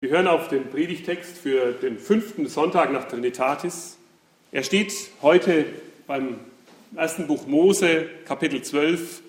Wir 0.00 0.10
hören 0.10 0.28
auf 0.28 0.46
den 0.46 0.70
Predigtext 0.70 1.36
für 1.38 1.72
den 1.72 1.98
fünften 1.98 2.46
Sonntag 2.46 2.92
nach 2.92 3.08
Trinitatis. 3.08 3.98
Er 4.52 4.62
steht 4.62 4.92
heute 5.22 5.64
beim 6.06 6.38
ersten 6.94 7.26
Buch 7.26 7.48
Mose, 7.48 8.08
Kapitel 8.24 8.62
12, 8.62 9.22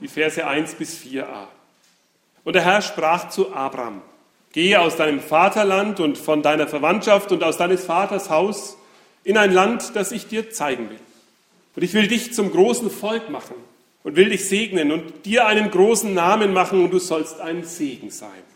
die 0.00 0.08
Verse 0.08 0.46
1 0.46 0.76
bis 0.76 0.96
4a. 0.96 1.48
Und 2.44 2.54
der 2.54 2.64
Herr 2.64 2.80
sprach 2.80 3.28
zu 3.28 3.52
Abraham, 3.52 4.00
gehe 4.52 4.80
aus 4.80 4.96
deinem 4.96 5.20
Vaterland 5.20 6.00
und 6.00 6.16
von 6.16 6.40
deiner 6.40 6.66
Verwandtschaft 6.66 7.30
und 7.30 7.44
aus 7.44 7.58
deines 7.58 7.84
Vaters 7.84 8.30
Haus 8.30 8.78
in 9.22 9.36
ein 9.36 9.52
Land, 9.52 9.96
das 9.96 10.12
ich 10.12 10.28
dir 10.28 10.48
zeigen 10.48 10.88
will. 10.88 11.00
Und 11.74 11.82
ich 11.82 11.92
will 11.92 12.08
dich 12.08 12.32
zum 12.32 12.50
großen 12.50 12.90
Volk 12.90 13.28
machen 13.28 13.56
und 14.02 14.16
will 14.16 14.30
dich 14.30 14.48
segnen 14.48 14.92
und 14.92 15.26
dir 15.26 15.46
einen 15.46 15.70
großen 15.70 16.14
Namen 16.14 16.54
machen 16.54 16.82
und 16.82 16.90
du 16.90 17.00
sollst 17.00 17.38
ein 17.38 17.64
Segen 17.64 18.08
sein. 18.08 18.55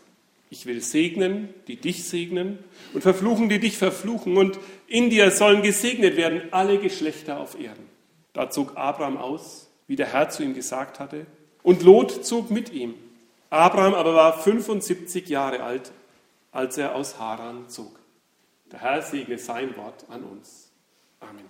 Ich 0.53 0.65
will 0.65 0.81
segnen, 0.81 1.53
die 1.67 1.77
dich 1.77 2.03
segnen 2.03 2.59
und 2.93 3.01
verfluchen, 3.01 3.47
die 3.47 3.59
dich 3.59 3.77
verfluchen. 3.77 4.35
Und 4.35 4.59
in 4.85 5.09
dir 5.09 5.31
sollen 5.31 5.61
gesegnet 5.61 6.17
werden 6.17 6.41
alle 6.51 6.77
Geschlechter 6.77 7.39
auf 7.39 7.57
Erden. 7.57 7.87
Da 8.33 8.49
zog 8.49 8.75
Abraham 8.75 9.15
aus, 9.15 9.69
wie 9.87 9.95
der 9.95 10.11
Herr 10.11 10.29
zu 10.29 10.43
ihm 10.43 10.53
gesagt 10.53 10.99
hatte. 10.99 11.25
Und 11.63 11.83
Lot 11.83 12.25
zog 12.25 12.51
mit 12.51 12.73
ihm. 12.73 12.95
Abraham 13.49 13.93
aber 13.93 14.13
war 14.13 14.37
75 14.39 15.29
Jahre 15.29 15.63
alt, 15.63 15.93
als 16.51 16.77
er 16.77 16.95
aus 16.95 17.17
Haran 17.17 17.69
zog. 17.69 17.97
Der 18.73 18.81
Herr 18.81 19.01
segne 19.01 19.37
sein 19.37 19.77
Wort 19.77 20.03
an 20.09 20.21
uns. 20.23 20.69
Amen. 21.21 21.45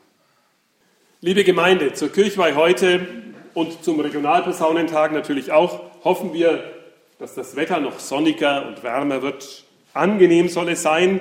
Liebe 1.21 1.43
Gemeinde, 1.43 1.93
zur 1.93 2.11
Kirchweih 2.11 2.53
heute 2.53 3.07
und 3.55 3.83
zum 3.83 3.99
Regionalposaunentag 3.99 5.11
natürlich 5.11 5.51
auch 5.51 6.03
hoffen 6.03 6.33
wir, 6.33 6.80
dass 7.21 7.35
das 7.35 7.55
Wetter 7.55 7.79
noch 7.79 7.99
sonniger 7.99 8.65
und 8.65 8.81
wärmer 8.81 9.21
wird. 9.21 9.63
Angenehm 9.93 10.49
soll 10.49 10.69
es 10.69 10.81
sein, 10.81 11.19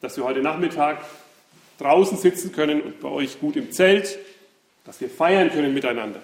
dass 0.00 0.16
wir 0.16 0.22
heute 0.22 0.42
Nachmittag 0.42 1.04
draußen 1.78 2.16
sitzen 2.16 2.52
können 2.52 2.80
und 2.80 3.00
bei 3.00 3.08
euch 3.08 3.40
gut 3.40 3.56
im 3.56 3.72
Zelt, 3.72 4.16
dass 4.84 5.00
wir 5.00 5.10
feiern 5.10 5.50
können 5.50 5.74
miteinander. 5.74 6.20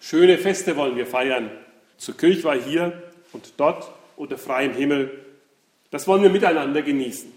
Schöne 0.00 0.38
Feste 0.38 0.78
wollen 0.78 0.96
wir 0.96 1.06
feiern, 1.06 1.50
zur 1.98 2.16
Kirchweih 2.16 2.58
hier 2.58 3.02
und 3.34 3.52
dort 3.58 3.92
unter 4.16 4.38
freiem 4.38 4.72
Himmel. 4.72 5.10
Das 5.90 6.08
wollen 6.08 6.22
wir 6.22 6.30
miteinander 6.30 6.80
genießen. 6.80 7.30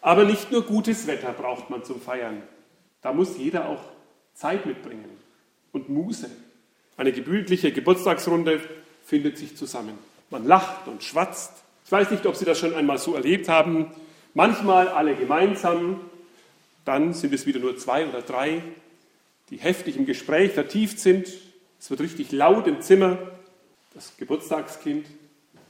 Aber 0.00 0.24
nicht 0.24 0.50
nur 0.50 0.62
gutes 0.62 1.06
Wetter 1.06 1.32
braucht 1.32 1.70
man 1.70 1.84
zum 1.84 2.00
Feiern. 2.00 2.42
Da 3.00 3.12
muss 3.12 3.38
jeder 3.38 3.68
auch 3.68 3.84
Zeit 4.34 4.66
mitbringen 4.66 5.08
und 5.70 5.88
Muße. 5.88 6.28
Eine 6.96 7.12
gebührliche 7.12 7.70
Geburtstagsrunde 7.70 8.60
findet 9.04 9.38
sich 9.38 9.56
zusammen. 9.56 10.11
Man 10.32 10.46
lacht 10.46 10.88
und 10.88 11.02
schwatzt. 11.04 11.52
Ich 11.84 11.92
weiß 11.92 12.10
nicht, 12.10 12.24
ob 12.24 12.36
Sie 12.36 12.46
das 12.46 12.58
schon 12.58 12.74
einmal 12.74 12.96
so 12.96 13.14
erlebt 13.14 13.50
haben. 13.50 13.92
Manchmal 14.32 14.88
alle 14.88 15.14
gemeinsam, 15.14 16.00
dann 16.86 17.12
sind 17.12 17.34
es 17.34 17.44
wieder 17.44 17.60
nur 17.60 17.76
zwei 17.76 18.06
oder 18.08 18.22
drei, 18.22 18.62
die 19.50 19.58
heftig 19.58 19.98
im 19.98 20.06
Gespräch 20.06 20.52
vertieft 20.52 20.98
sind. 20.98 21.28
Es 21.78 21.90
wird 21.90 22.00
richtig 22.00 22.32
laut 22.32 22.66
im 22.66 22.80
Zimmer. 22.80 23.18
Das 23.92 24.16
Geburtstagskind, 24.16 25.06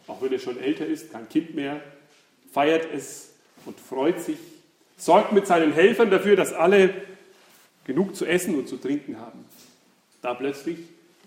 auch 0.06 0.22
wenn 0.22 0.33
es 0.33 0.44
schon 0.44 0.60
älter 0.60 0.86
ist, 0.86 1.10
kein 1.10 1.28
Kind 1.28 1.56
mehr, 1.56 1.83
feiert 2.52 2.86
es 2.94 3.30
und 3.66 3.80
freut 3.80 4.20
sich, 4.20 4.38
sorgt 4.96 5.33
mit 5.33 5.48
seinen 5.48 5.72
Helfern 5.72 6.08
dafür, 6.08 6.36
dass 6.36 6.52
alle 6.52 6.94
genug 7.84 8.14
zu 8.14 8.27
essen 8.27 8.55
und 8.55 8.68
zu 8.68 8.77
trinken 8.77 9.18
haben. 9.18 9.44
Da 10.20 10.34
plötzlich 10.34 10.78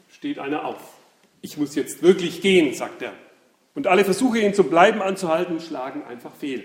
steht 0.09 0.39
einer 0.39 0.63
auf. 0.63 0.93
Ich 1.41 1.57
muss 1.57 1.75
jetzt 1.75 2.01
wirklich 2.01 2.41
gehen, 2.41 2.73
sagt 2.73 3.01
er. 3.01 3.11
Und 3.75 3.87
alle 3.87 4.05
Versuche, 4.05 4.39
ihn 4.39 4.53
zum 4.53 4.69
Bleiben 4.69 5.01
anzuhalten, 5.01 5.59
schlagen 5.59 6.03
einfach 6.05 6.33
fehl. 6.33 6.63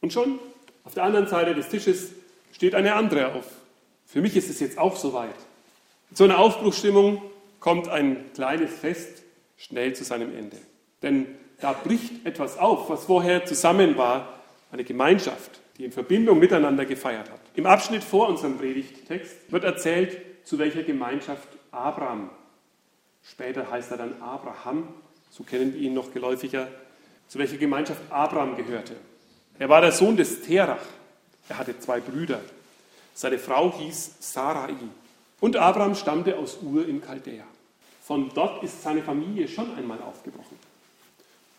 Und 0.00 0.12
schon 0.12 0.38
auf 0.84 0.94
der 0.94 1.02
anderen 1.02 1.26
Seite 1.26 1.54
des 1.54 1.68
Tisches 1.68 2.12
steht 2.52 2.74
eine 2.74 2.94
andere 2.94 3.34
auf. 3.34 3.46
Für 4.06 4.22
mich 4.22 4.36
ist 4.36 4.48
es 4.48 4.60
jetzt 4.60 4.78
auch 4.78 4.96
soweit. 4.96 5.34
In 6.10 6.16
so 6.16 6.24
einer 6.24 6.38
Aufbruchsstimmung 6.38 7.20
kommt 7.58 7.88
ein 7.88 8.24
kleines 8.34 8.72
Fest 8.72 9.24
schnell 9.56 9.94
zu 9.94 10.04
seinem 10.04 10.34
Ende. 10.36 10.56
Denn 11.02 11.26
da 11.60 11.72
bricht 11.72 12.24
etwas 12.24 12.58
auf, 12.58 12.88
was 12.88 13.04
vorher 13.04 13.44
zusammen 13.44 13.96
war, 13.96 14.40
eine 14.70 14.84
Gemeinschaft, 14.84 15.60
die 15.76 15.84
in 15.84 15.92
Verbindung 15.92 16.38
miteinander 16.38 16.84
gefeiert 16.84 17.30
hat. 17.30 17.40
Im 17.54 17.66
Abschnitt 17.66 18.04
vor 18.04 18.28
unserem 18.28 18.56
Predigttext 18.58 19.50
wird 19.50 19.64
erzählt, 19.64 20.18
zu 20.44 20.58
welcher 20.58 20.84
Gemeinschaft 20.84 21.48
Abraham, 21.72 22.30
später 23.22 23.70
heißt 23.70 23.90
er 23.90 23.96
dann 23.96 24.22
Abraham, 24.22 24.88
so 25.36 25.44
kennen 25.44 25.74
wir 25.74 25.80
ihn 25.80 25.92
noch 25.92 26.12
geläufiger, 26.14 26.68
zu 27.28 27.38
welcher 27.38 27.58
Gemeinschaft 27.58 28.00
Abraham 28.10 28.56
gehörte. 28.56 28.96
Er 29.58 29.68
war 29.68 29.82
der 29.82 29.92
Sohn 29.92 30.16
des 30.16 30.42
Terach. 30.42 30.86
Er 31.48 31.58
hatte 31.58 31.78
zwei 31.78 32.00
Brüder. 32.00 32.40
Seine 33.14 33.38
Frau 33.38 33.76
hieß 33.78 34.14
Sarai. 34.20 34.74
Und 35.40 35.56
Abraham 35.56 35.94
stammte 35.94 36.38
aus 36.38 36.58
Ur 36.62 36.88
in 36.88 37.02
Chaldea. 37.02 37.44
Von 38.02 38.30
dort 38.34 38.62
ist 38.62 38.82
seine 38.82 39.02
Familie 39.02 39.46
schon 39.48 39.74
einmal 39.74 40.00
aufgebrochen. 40.00 40.58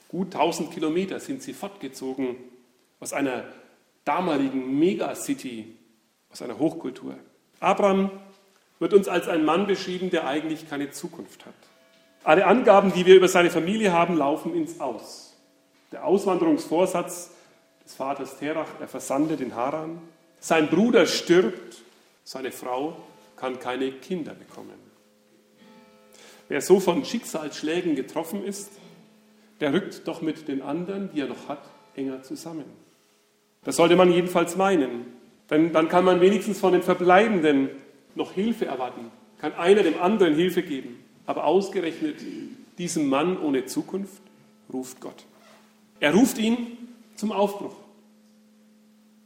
Gut 0.09 0.33
1000 0.33 0.71
Kilometer 0.71 1.19
sind 1.19 1.43
sie 1.43 1.53
fortgezogen 1.53 2.35
aus 2.99 3.13
einer 3.13 3.43
damaligen 4.05 4.79
Megacity, 4.79 5.75
aus 6.31 6.41
einer 6.41 6.57
Hochkultur. 6.57 7.15
Abraham 7.59 8.09
wird 8.79 8.93
uns 8.93 9.07
als 9.07 9.27
ein 9.27 9.45
Mann 9.45 9.67
beschrieben, 9.67 10.09
der 10.09 10.25
eigentlich 10.25 10.67
keine 10.69 10.89
Zukunft 10.91 11.45
hat. 11.45 11.53
Alle 12.27 12.45
Angaben, 12.45 12.91
die 12.91 13.05
wir 13.05 13.15
über 13.15 13.29
seine 13.29 13.49
Familie 13.49 13.93
haben, 13.93 14.17
laufen 14.17 14.53
ins 14.53 14.81
Aus. 14.81 15.33
Der 15.93 16.03
Auswanderungsvorsatz 16.03 17.31
des 17.85 17.93
Vaters 17.93 18.37
Terach, 18.37 18.67
er 18.81 18.89
versandet 18.89 19.39
in 19.39 19.55
Haran. 19.55 20.01
Sein 20.41 20.67
Bruder 20.67 21.05
stirbt, 21.05 21.77
seine 22.25 22.51
Frau 22.51 22.97
kann 23.37 23.61
keine 23.61 23.93
Kinder 23.93 24.33
bekommen. 24.33 24.75
Wer 26.49 26.59
so 26.59 26.81
von 26.81 27.05
Schicksalsschlägen 27.05 27.95
getroffen 27.95 28.43
ist, 28.43 28.73
der 29.61 29.71
rückt 29.71 30.05
doch 30.05 30.21
mit 30.21 30.49
den 30.49 30.61
anderen, 30.61 31.09
die 31.13 31.21
er 31.21 31.27
noch 31.27 31.47
hat, 31.47 31.63
enger 31.95 32.23
zusammen. 32.23 32.65
Das 33.63 33.77
sollte 33.77 33.95
man 33.95 34.11
jedenfalls 34.11 34.57
meinen. 34.57 35.13
Denn 35.49 35.71
dann 35.71 35.87
kann 35.87 36.03
man 36.03 36.19
wenigstens 36.19 36.59
von 36.59 36.73
den 36.73 36.83
Verbleibenden 36.83 37.69
noch 38.15 38.33
Hilfe 38.33 38.65
erwarten, 38.65 39.11
kann 39.39 39.53
einer 39.53 39.81
dem 39.81 40.01
anderen 40.01 40.35
Hilfe 40.35 40.61
geben. 40.61 41.06
Aber 41.27 41.43
ausgerechnet 41.43 42.15
diesem 42.77 43.09
Mann 43.09 43.37
ohne 43.39 43.65
Zukunft 43.65 44.21
ruft 44.71 44.99
Gott. 45.01 45.25
Er 45.99 46.13
ruft 46.13 46.37
ihn 46.37 46.77
zum 47.15 47.31
Aufbruch. 47.31 47.75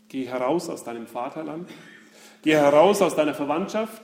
Geh 0.09 0.27
heraus 0.27 0.67
aus 0.67 0.83
deinem 0.83 1.07
Vaterland, 1.07 1.69
geh 2.41 2.55
heraus 2.55 3.01
aus 3.01 3.15
deiner 3.15 3.35
Verwandtschaft, 3.35 4.01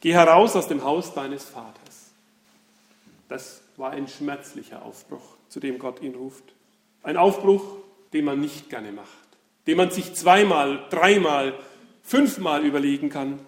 geh 0.00 0.14
heraus 0.14 0.56
aus 0.56 0.68
dem 0.68 0.84
Haus 0.84 1.12
deines 1.12 1.44
Vaters. 1.44 2.12
Das 3.28 3.60
war 3.76 3.90
ein 3.90 4.08
schmerzlicher 4.08 4.82
Aufbruch, 4.82 5.36
zu 5.48 5.58
dem 5.60 5.78
Gott 5.78 6.00
ihn 6.00 6.14
ruft. 6.14 6.44
Ein 7.02 7.16
Aufbruch, 7.16 7.64
den 8.12 8.24
man 8.24 8.40
nicht 8.40 8.70
gerne 8.70 8.92
macht, 8.92 9.08
den 9.66 9.76
man 9.76 9.90
sich 9.90 10.14
zweimal, 10.14 10.86
dreimal, 10.90 11.54
fünfmal 12.02 12.64
überlegen 12.64 13.10
kann. 13.10 13.40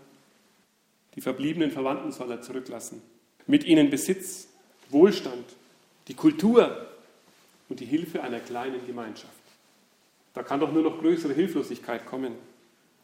Die 1.14 1.20
verbliebenen 1.20 1.70
Verwandten 1.70 2.10
soll 2.10 2.30
er 2.32 2.42
zurücklassen 2.42 3.02
mit 3.48 3.64
ihnen 3.64 3.90
Besitz, 3.90 4.46
Wohlstand, 4.90 5.44
die 6.06 6.14
Kultur 6.14 6.86
und 7.68 7.80
die 7.80 7.86
Hilfe 7.86 8.22
einer 8.22 8.38
kleinen 8.38 8.86
Gemeinschaft. 8.86 9.32
Da 10.34 10.42
kann 10.42 10.60
doch 10.60 10.70
nur 10.70 10.82
noch 10.82 11.00
größere 11.00 11.32
Hilflosigkeit 11.32 12.06
kommen 12.06 12.34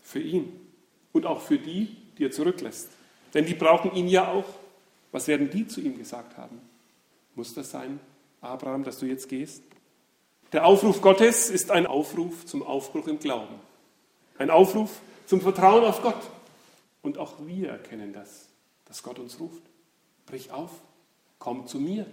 für 0.02 0.20
ihn 0.20 0.52
und 1.12 1.26
auch 1.26 1.40
für 1.40 1.58
die, 1.58 1.96
die 2.16 2.26
er 2.26 2.30
zurücklässt. 2.30 2.90
Denn 3.32 3.46
die 3.46 3.54
brauchen 3.54 3.92
ihn 3.94 4.06
ja 4.06 4.28
auch. 4.28 4.44
Was 5.10 5.28
werden 5.28 5.50
die 5.50 5.66
zu 5.66 5.80
ihm 5.80 5.98
gesagt 5.98 6.36
haben? 6.36 6.60
Muss 7.34 7.54
das 7.54 7.70
sein, 7.70 7.98
Abraham, 8.40 8.84
dass 8.84 8.98
du 8.98 9.06
jetzt 9.06 9.28
gehst? 9.28 9.62
Der 10.52 10.66
Aufruf 10.66 11.00
Gottes 11.00 11.50
ist 11.50 11.70
ein 11.70 11.86
Aufruf 11.86 12.46
zum 12.46 12.62
Aufbruch 12.62 13.08
im 13.08 13.18
Glauben. 13.18 13.54
Ein 14.38 14.50
Aufruf 14.50 15.00
zum 15.26 15.40
Vertrauen 15.40 15.84
auf 15.84 16.02
Gott. 16.02 16.20
Und 17.02 17.18
auch 17.18 17.34
wir 17.46 17.70
erkennen 17.70 18.12
das, 18.12 18.48
dass 18.84 19.02
Gott 19.02 19.18
uns 19.18 19.40
ruft. 19.40 19.62
Brich 20.26 20.50
auf, 20.50 20.70
komm 21.38 21.66
zu 21.66 21.78
mir, 21.78 22.06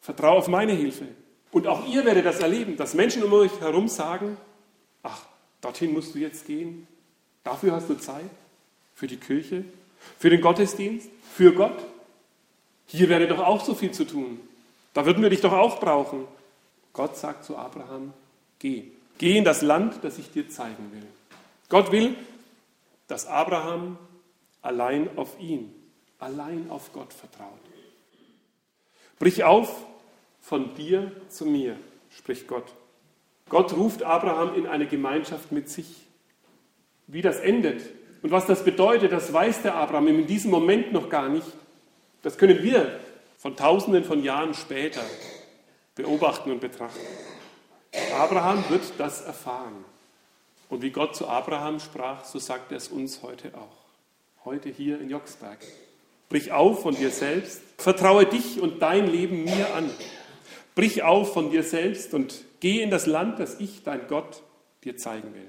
vertraue 0.00 0.38
auf 0.38 0.48
meine 0.48 0.72
Hilfe. 0.72 1.06
Und 1.50 1.66
auch 1.66 1.86
ihr 1.86 2.04
werdet 2.04 2.26
das 2.26 2.40
erleben, 2.40 2.76
dass 2.76 2.94
Menschen 2.94 3.22
um 3.22 3.32
euch 3.32 3.60
herum 3.60 3.88
sagen, 3.88 4.36
ach, 5.02 5.22
dorthin 5.60 5.92
musst 5.92 6.14
du 6.14 6.18
jetzt 6.18 6.46
gehen, 6.46 6.86
dafür 7.44 7.72
hast 7.72 7.88
du 7.88 7.94
Zeit, 7.94 8.30
für 8.94 9.06
die 9.06 9.16
Kirche, 9.16 9.64
für 10.18 10.30
den 10.30 10.40
Gottesdienst, 10.40 11.08
für 11.34 11.52
Gott. 11.52 11.78
Hier 12.86 13.08
wäre 13.08 13.28
doch 13.28 13.38
auch 13.38 13.64
so 13.64 13.74
viel 13.74 13.92
zu 13.92 14.04
tun. 14.04 14.40
Da 14.92 15.06
würden 15.06 15.22
wir 15.22 15.30
dich 15.30 15.40
doch 15.40 15.52
auch 15.52 15.78
brauchen. 15.78 16.24
Gott 16.92 17.16
sagt 17.16 17.44
zu 17.44 17.56
Abraham, 17.56 18.12
geh. 18.58 18.84
Geh 19.18 19.36
in 19.36 19.44
das 19.44 19.62
Land, 19.62 20.00
das 20.02 20.18
ich 20.18 20.30
dir 20.30 20.48
zeigen 20.48 20.92
will. 20.92 21.06
Gott 21.68 21.92
will, 21.92 22.16
dass 23.08 23.26
Abraham 23.26 23.98
allein 24.62 25.16
auf 25.16 25.38
ihn 25.40 25.72
allein 26.18 26.70
auf 26.70 26.92
Gott 26.92 27.12
vertraut. 27.12 27.60
Brich 29.18 29.44
auf 29.44 29.84
von 30.40 30.74
dir 30.74 31.12
zu 31.28 31.46
mir, 31.46 31.76
spricht 32.10 32.46
Gott. 32.46 32.72
Gott 33.48 33.72
ruft 33.74 34.02
Abraham 34.02 34.54
in 34.54 34.66
eine 34.66 34.86
Gemeinschaft 34.86 35.52
mit 35.52 35.68
sich. 35.68 36.06
Wie 37.06 37.22
das 37.22 37.40
endet 37.40 37.82
und 38.22 38.30
was 38.30 38.46
das 38.46 38.64
bedeutet, 38.64 39.12
das 39.12 39.32
weiß 39.32 39.62
der 39.62 39.74
Abraham 39.76 40.08
in 40.08 40.26
diesem 40.26 40.50
Moment 40.50 40.92
noch 40.92 41.08
gar 41.08 41.28
nicht. 41.28 41.46
Das 42.22 42.36
können 42.36 42.62
wir 42.62 42.98
von 43.38 43.56
Tausenden 43.56 44.04
von 44.04 44.22
Jahren 44.22 44.54
später 44.54 45.02
beobachten 45.94 46.50
und 46.50 46.60
betrachten. 46.60 47.00
Abraham 48.18 48.64
wird 48.68 48.82
das 48.98 49.22
erfahren. 49.22 49.84
Und 50.68 50.82
wie 50.82 50.90
Gott 50.90 51.16
zu 51.16 51.26
Abraham 51.26 51.80
sprach, 51.80 52.24
so 52.24 52.38
sagt 52.38 52.72
er 52.72 52.78
es 52.78 52.88
uns 52.88 53.22
heute 53.22 53.54
auch. 53.54 54.44
Heute 54.44 54.68
hier 54.68 55.00
in 55.00 55.08
Jocksberg. 55.08 55.58
Brich 56.28 56.52
auf 56.52 56.82
von 56.82 56.94
dir 56.94 57.10
selbst, 57.10 57.62
vertraue 57.78 58.26
dich 58.26 58.60
und 58.60 58.82
dein 58.82 59.10
Leben 59.10 59.44
mir 59.44 59.74
an. 59.74 59.90
Brich 60.74 61.02
auf 61.02 61.32
von 61.32 61.50
dir 61.50 61.62
selbst 61.62 62.12
und 62.14 62.44
geh 62.60 62.82
in 62.82 62.90
das 62.90 63.06
Land, 63.06 63.38
das 63.38 63.58
ich, 63.60 63.82
dein 63.82 64.06
Gott, 64.08 64.42
dir 64.84 64.96
zeigen 64.96 65.34
will. 65.34 65.48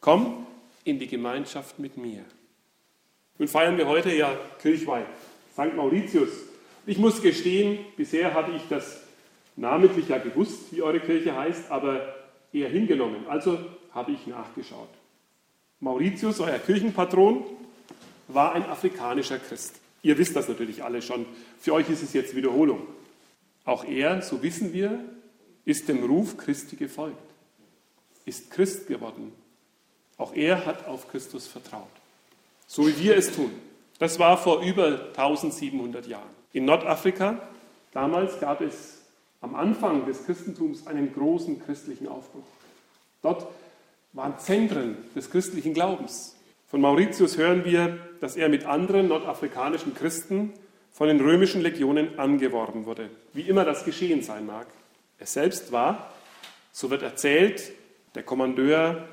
Komm 0.00 0.46
in 0.84 0.98
die 0.98 1.06
Gemeinschaft 1.06 1.78
mit 1.78 1.96
mir. 1.96 2.24
Nun 3.38 3.48
feiern 3.48 3.76
wir 3.76 3.86
heute 3.86 4.14
ja 4.14 4.34
Kirchweih, 4.60 5.04
St. 5.52 5.74
Mauritius. 5.74 6.30
Ich 6.86 6.98
muss 6.98 7.20
gestehen, 7.20 7.78
bisher 7.96 8.32
hatte 8.32 8.52
ich 8.52 8.62
das 8.70 9.00
namentlich 9.56 10.08
ja 10.08 10.18
gewusst, 10.18 10.72
wie 10.72 10.82
eure 10.82 11.00
Kirche 11.00 11.36
heißt, 11.36 11.70
aber 11.70 12.14
eher 12.52 12.68
hingenommen. 12.68 13.26
Also 13.28 13.58
habe 13.92 14.12
ich 14.12 14.26
nachgeschaut. 14.26 14.88
Mauritius, 15.80 16.40
euer 16.40 16.58
Kirchenpatron, 16.58 17.44
war 18.28 18.54
ein 18.54 18.64
afrikanischer 18.64 19.38
Christ. 19.38 19.80
Ihr 20.06 20.16
wisst 20.18 20.36
das 20.36 20.46
natürlich 20.46 20.84
alle 20.84 21.02
schon. 21.02 21.26
Für 21.58 21.72
euch 21.72 21.90
ist 21.90 22.00
es 22.00 22.12
jetzt 22.12 22.36
Wiederholung. 22.36 22.86
Auch 23.64 23.84
er, 23.84 24.22
so 24.22 24.40
wissen 24.40 24.72
wir, 24.72 25.00
ist 25.64 25.88
dem 25.88 26.04
Ruf 26.04 26.36
Christi 26.36 26.76
gefolgt, 26.76 27.18
ist 28.24 28.52
Christ 28.52 28.86
geworden. 28.86 29.32
Auch 30.16 30.32
er 30.32 30.64
hat 30.64 30.86
auf 30.86 31.08
Christus 31.10 31.48
vertraut. 31.48 31.90
So 32.68 32.86
wie 32.86 32.96
wir 33.00 33.16
es 33.16 33.32
tun. 33.32 33.50
Das 33.98 34.20
war 34.20 34.38
vor 34.38 34.62
über 34.62 35.08
1700 35.16 36.06
Jahren. 36.06 36.30
In 36.52 36.66
Nordafrika, 36.66 37.40
damals 37.90 38.38
gab 38.38 38.60
es 38.60 38.98
am 39.40 39.56
Anfang 39.56 40.06
des 40.06 40.24
Christentums 40.24 40.86
einen 40.86 41.12
großen 41.12 41.60
christlichen 41.64 42.06
Aufbruch. 42.06 42.46
Dort 43.22 43.48
waren 44.12 44.38
Zentren 44.38 44.98
des 45.16 45.32
christlichen 45.32 45.74
Glaubens. 45.74 46.35
Von 46.76 46.82
Mauritius 46.82 47.38
hören 47.38 47.64
wir, 47.64 47.98
dass 48.20 48.36
er 48.36 48.50
mit 48.50 48.66
anderen 48.66 49.08
nordafrikanischen 49.08 49.94
Christen 49.94 50.52
von 50.92 51.08
den 51.08 51.18
römischen 51.22 51.62
Legionen 51.62 52.18
angeworben 52.18 52.84
wurde, 52.84 53.08
wie 53.32 53.40
immer 53.48 53.64
das 53.64 53.86
geschehen 53.86 54.20
sein 54.20 54.44
mag. 54.44 54.66
Er 55.18 55.24
selbst 55.24 55.72
war, 55.72 56.12
so 56.72 56.90
wird 56.90 57.00
erzählt, 57.00 57.72
der 58.14 58.24
Kommandeur 58.24 59.08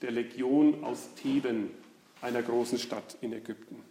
der 0.00 0.12
Legion 0.12 0.84
aus 0.84 1.12
Theben, 1.20 1.70
einer 2.22 2.40
großen 2.40 2.78
Stadt 2.78 3.16
in 3.20 3.32
Ägypten. 3.32 3.82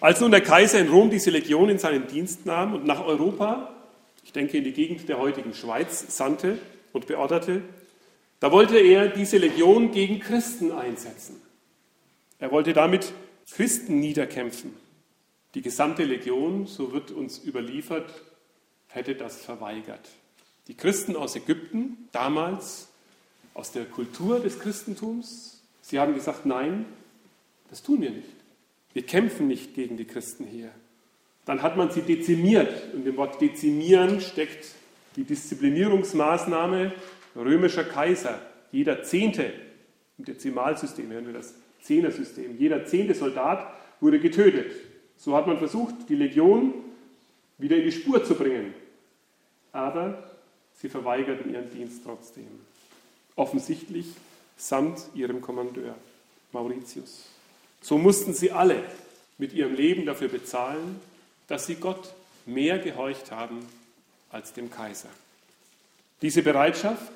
Als 0.00 0.20
nun 0.20 0.32
der 0.32 0.40
Kaiser 0.40 0.80
in 0.80 0.88
Rom 0.88 1.08
diese 1.08 1.30
Legion 1.30 1.68
in 1.68 1.78
seinen 1.78 2.08
Dienst 2.08 2.46
nahm 2.46 2.74
und 2.74 2.84
nach 2.84 3.06
Europa, 3.06 3.76
ich 4.24 4.32
denke 4.32 4.58
in 4.58 4.64
die 4.64 4.72
Gegend 4.72 5.08
der 5.08 5.20
heutigen 5.20 5.54
Schweiz, 5.54 6.16
sandte 6.16 6.58
und 6.92 7.06
beorderte, 7.06 7.62
da 8.40 8.50
wollte 8.50 8.76
er 8.76 9.06
diese 9.06 9.38
Legion 9.38 9.92
gegen 9.92 10.18
Christen 10.18 10.72
einsetzen. 10.72 11.45
Er 12.38 12.50
wollte 12.50 12.72
damit 12.72 13.12
Christen 13.50 14.00
niederkämpfen. 14.00 14.74
Die 15.54 15.62
gesamte 15.62 16.04
Legion, 16.04 16.66
so 16.66 16.92
wird 16.92 17.10
uns 17.10 17.42
überliefert, 17.42 18.10
hätte 18.88 19.14
das 19.14 19.42
verweigert. 19.42 20.08
Die 20.68 20.74
Christen 20.74 21.16
aus 21.16 21.36
Ägypten, 21.36 22.08
damals 22.12 22.88
aus 23.54 23.72
der 23.72 23.84
Kultur 23.84 24.40
des 24.40 24.58
Christentums, 24.58 25.62
sie 25.80 25.98
haben 25.98 26.14
gesagt, 26.14 26.44
nein, 26.44 26.84
das 27.70 27.82
tun 27.82 28.02
wir 28.02 28.10
nicht. 28.10 28.28
Wir 28.92 29.04
kämpfen 29.04 29.48
nicht 29.48 29.74
gegen 29.74 29.96
die 29.96 30.04
Christen 30.04 30.44
hier. 30.44 30.70
Dann 31.44 31.62
hat 31.62 31.76
man 31.76 31.90
sie 31.90 32.02
dezimiert. 32.02 32.94
Und 32.94 33.06
im 33.06 33.16
Wort 33.16 33.40
dezimieren 33.40 34.20
steckt 34.20 34.74
die 35.16 35.24
Disziplinierungsmaßnahme 35.24 36.92
römischer 37.34 37.84
Kaiser. 37.84 38.40
Jeder 38.72 39.02
Zehnte, 39.02 39.52
im 40.18 40.24
Dezimalsystem 40.24 41.10
hören 41.10 41.26
wir 41.26 41.34
das 41.34 41.54
Zehnersystem, 41.86 42.58
jeder 42.58 42.84
zehnte 42.84 43.14
Soldat 43.14 43.72
wurde 44.00 44.18
getötet. 44.18 44.72
So 45.16 45.36
hat 45.36 45.46
man 45.46 45.58
versucht, 45.58 45.94
die 46.08 46.16
Legion 46.16 46.74
wieder 47.58 47.76
in 47.76 47.84
die 47.84 47.92
Spur 47.92 48.24
zu 48.24 48.34
bringen. 48.34 48.74
Aber 49.72 50.30
sie 50.74 50.88
verweigerten 50.88 51.52
ihren 51.52 51.70
Dienst 51.70 52.02
trotzdem. 52.04 52.48
Offensichtlich 53.34 54.06
samt 54.56 55.00
ihrem 55.14 55.40
Kommandeur, 55.40 55.94
Mauritius. 56.52 57.26
So 57.80 57.98
mussten 57.98 58.34
sie 58.34 58.50
alle 58.50 58.82
mit 59.38 59.52
ihrem 59.52 59.74
Leben 59.74 60.06
dafür 60.06 60.28
bezahlen, 60.28 61.00
dass 61.46 61.66
sie 61.66 61.76
Gott 61.76 62.12
mehr 62.46 62.78
gehorcht 62.78 63.30
haben 63.30 63.60
als 64.30 64.52
dem 64.52 64.70
Kaiser. 64.70 65.10
Diese 66.22 66.42
Bereitschaft, 66.42 67.12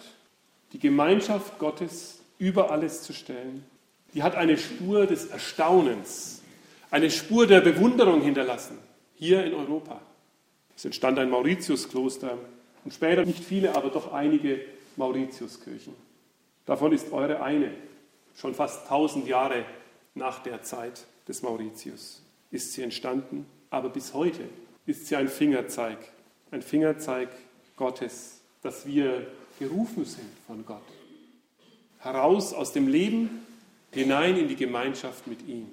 die 0.73 0.79
Gemeinschaft 0.79 1.59
Gottes 1.59 2.21
über 2.39 2.71
alles 2.71 3.03
zu 3.03 3.13
stellen, 3.13 3.65
die 4.15 4.23
hat 4.23 4.35
eine 4.35 4.57
Spur 4.59 5.07
des 5.07 5.27
Erstaunens, 5.27 6.43
eine 6.91 7.11
Spur 7.11 7.47
der 7.47 7.61
Bewunderung 7.61 8.23
hinterlassen, 8.23 8.79
hier 9.15 9.45
in 9.45 9.55
Europa. 9.55 10.01
Es 10.77 10.85
entstand 10.85 11.19
ein 11.19 11.31
Mauritiuskloster 11.31 12.39
und 12.85 12.95
später 12.95 13.25
nicht 13.25 13.45
viele, 13.45 13.75
aber 13.75 13.91
doch 13.91 14.13
einige 14.13 14.61
Mauritiuskirchen. 14.97 15.95
Davon 16.67 16.93
ist 16.93 17.13
eure 17.13 17.43
eine, 17.43 17.73
schon 18.37 18.55
fast 18.55 18.89
tausend 18.89 19.27
Jahre 19.27 19.65
nach 20.15 20.43
der 20.43 20.63
Zeit 20.63 21.07
des 21.29 21.43
Mauritius 21.43 22.23
ist 22.51 22.73
sie 22.73 22.83
entstanden, 22.83 23.47
aber 23.71 23.89
bis 23.89 24.15
heute 24.15 24.43
ist 24.87 25.07
sie 25.07 25.17
ein 25.17 25.29
Fingerzeig, 25.29 25.99
ein 26.51 26.63
Fingerzeig 26.63 27.29
Gottes, 27.77 28.41
dass 28.63 28.87
wir 28.87 29.27
gerufen 29.59 30.05
sind 30.05 30.29
von 30.47 30.65
Gott. 30.67 30.83
Heraus 31.99 32.53
aus 32.53 32.73
dem 32.73 32.89
Leben 32.89 33.47
hinein 33.93 34.37
in 34.37 34.49
die 34.49 34.57
Gemeinschaft 34.57 35.27
mit 35.27 35.47
ihm. 35.47 35.67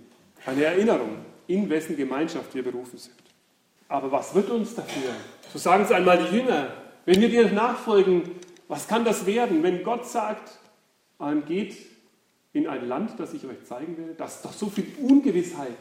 Eine 0.46 0.66
Erinnerung, 0.66 1.18
in 1.48 1.70
wessen 1.70 1.96
Gemeinschaft 1.96 2.54
wir 2.56 2.64
berufen 2.64 2.98
sind. 2.98 3.16
Aber 3.88 4.12
was 4.12 4.36
wird 4.36 4.50
uns 4.50 4.76
dafür? 4.76 5.12
So 5.52 5.60
sagen 5.60 5.84
es 5.84 5.92
einmal 5.92 6.18
die 6.18 6.36
Jünger. 6.38 6.74
Wenn 7.06 7.22
wir 7.22 7.30
dir 7.30 7.52
nachfolgen, 7.52 8.24
was 8.68 8.88
kann 8.88 9.06
das 9.06 9.26
werden, 9.26 9.64
wenn 9.64 9.84
Gott 9.84 10.08
sagt, 10.08 10.60
geht 11.48 11.78
in 12.54 12.68
ein 12.68 12.88
Land, 12.88 13.12
das 13.18 13.34
ich 13.34 13.46
euch 13.46 13.64
zeigen 13.64 13.98
werde? 13.98 14.14
Das 14.16 14.38
ist 14.38 14.46
doch 14.46 14.54
so 14.54 14.68
viel 14.68 14.88
Ungewissheit. 15.02 15.78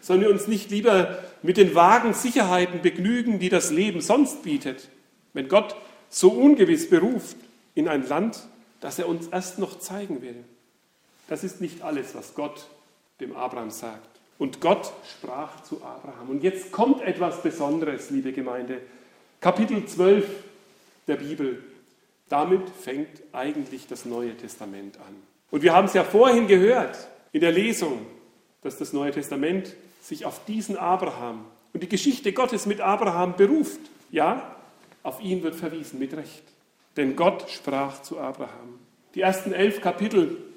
Sollen 0.00 0.20
wir 0.20 0.30
uns 0.30 0.46
nicht 0.46 0.70
lieber 0.70 1.18
mit 1.42 1.56
den 1.56 1.74
vagen 1.74 2.14
Sicherheiten 2.14 2.82
begnügen, 2.82 3.38
die 3.38 3.48
das 3.48 3.70
Leben 3.70 4.00
sonst 4.00 4.42
bietet? 4.42 4.88
Wenn 5.32 5.48
Gott 5.48 5.76
so 6.08 6.30
ungewiss 6.30 6.88
beruft 6.88 7.36
in 7.74 7.88
ein 7.88 8.06
Land, 8.08 8.46
das 8.80 8.98
er 8.98 9.08
uns 9.08 9.28
erst 9.28 9.58
noch 9.58 9.78
zeigen 9.78 10.22
will. 10.22 10.44
Das 11.30 11.44
ist 11.44 11.60
nicht 11.60 11.82
alles, 11.82 12.16
was 12.16 12.34
Gott 12.34 12.66
dem 13.20 13.36
Abraham 13.36 13.70
sagt. 13.70 14.08
Und 14.36 14.60
Gott 14.60 14.92
sprach 15.08 15.62
zu 15.62 15.76
Abraham. 15.76 16.28
Und 16.28 16.42
jetzt 16.42 16.72
kommt 16.72 17.02
etwas 17.02 17.40
Besonderes, 17.40 18.10
liebe 18.10 18.32
Gemeinde. 18.32 18.80
Kapitel 19.40 19.86
12 19.86 20.26
der 21.06 21.16
Bibel. 21.16 21.62
Damit 22.28 22.68
fängt 22.68 23.22
eigentlich 23.30 23.86
das 23.86 24.06
Neue 24.06 24.36
Testament 24.36 24.96
an. 24.96 25.14
Und 25.52 25.62
wir 25.62 25.72
haben 25.72 25.84
es 25.84 25.94
ja 25.94 26.02
vorhin 26.02 26.48
gehört 26.48 26.98
in 27.30 27.42
der 27.42 27.52
Lesung, 27.52 28.04
dass 28.62 28.76
das 28.76 28.92
Neue 28.92 29.12
Testament 29.12 29.76
sich 30.02 30.26
auf 30.26 30.44
diesen 30.46 30.76
Abraham 30.76 31.44
und 31.72 31.84
die 31.84 31.88
Geschichte 31.88 32.32
Gottes 32.32 32.66
mit 32.66 32.80
Abraham 32.80 33.36
beruft. 33.36 33.80
Ja, 34.10 34.56
auf 35.04 35.20
ihn 35.20 35.44
wird 35.44 35.54
verwiesen 35.54 36.00
mit 36.00 36.12
Recht. 36.12 36.42
Denn 36.96 37.14
Gott 37.14 37.48
sprach 37.48 38.02
zu 38.02 38.18
Abraham. 38.18 38.80
Die 39.14 39.20
ersten 39.20 39.52
elf 39.52 39.80
Kapitel 39.80 40.49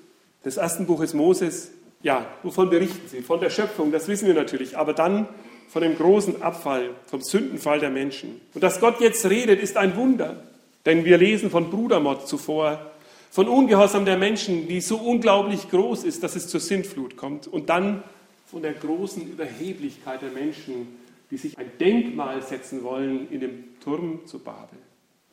des 0.43 0.57
ersten 0.57 0.85
Buches 0.85 1.13
Moses, 1.13 1.71
ja, 2.01 2.25
wovon 2.43 2.69
berichten 2.69 3.07
sie? 3.07 3.21
Von 3.21 3.39
der 3.39 3.49
Schöpfung, 3.49 3.91
das 3.91 4.07
wissen 4.07 4.27
wir 4.27 4.33
natürlich, 4.33 4.77
aber 4.77 4.93
dann 4.93 5.27
von 5.69 5.81
dem 5.81 5.97
großen 5.97 6.41
Abfall, 6.41 6.91
vom 7.07 7.21
Sündenfall 7.21 7.79
der 7.79 7.89
Menschen. 7.89 8.41
Und 8.53 8.61
dass 8.61 8.79
Gott 8.79 8.99
jetzt 8.99 9.27
redet, 9.29 9.59
ist 9.61 9.77
ein 9.77 9.95
Wunder. 9.95 10.43
Denn 10.85 11.05
wir 11.05 11.17
lesen 11.17 11.49
von 11.49 11.69
Brudermord 11.69 12.27
zuvor, 12.27 12.91
von 13.31 13.47
Ungehorsam 13.47 14.05
der 14.05 14.17
Menschen, 14.17 14.67
die 14.67 14.81
so 14.81 14.97
unglaublich 14.97 15.69
groß 15.69 16.03
ist, 16.03 16.21
dass 16.21 16.35
es 16.35 16.47
zur 16.47 16.59
Sintflut 16.59 17.17
kommt. 17.17 17.47
Und 17.47 17.69
dann 17.69 18.03
von 18.45 18.61
der 18.61 18.73
großen 18.73 19.27
Überheblichkeit 19.27 20.21
der 20.21 20.29
Menschen, 20.29 20.99
die 21.31 21.37
sich 21.37 21.57
ein 21.57 21.71
Denkmal 21.79 22.43
setzen 22.43 22.83
wollen 22.83 23.31
in 23.31 23.39
dem 23.39 23.79
Turm 23.79 24.19
zu 24.27 24.37
Babel. 24.39 24.77